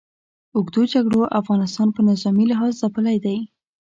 [0.55, 3.37] اوږدو جګړو افغانستان په نظامي لحاظ ځپلی دی.